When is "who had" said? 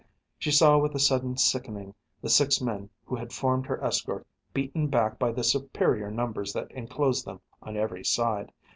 3.05-3.31